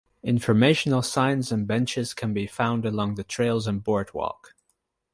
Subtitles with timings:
[0.23, 4.55] Informational signs and benches can be found along the trails and boardwalk.